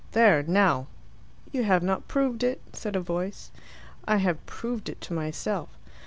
There, 0.13 0.41
now." 0.41 0.87
"You 1.51 1.61
have 1.63 1.83
not 1.83 2.07
proved 2.07 2.41
it," 2.41 2.59
said 2.73 2.95
a 2.95 2.99
voice. 3.01 3.51
"I 4.07 4.17
have 4.17 4.43
proved 4.47 4.89
it 4.89 4.99
to 5.01 5.13
myself." 5.13 5.69